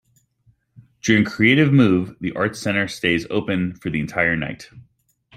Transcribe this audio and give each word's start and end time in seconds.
During 1.03 1.25
"Creative 1.25 1.71
Move", 1.71 2.15
the 2.21 2.31
Art 2.31 2.55
Center 2.55 2.87
stays 2.87 3.27
open 3.29 3.75
for 3.75 3.91
the 3.91 3.99
entire 3.99 4.35
night. 4.35 4.67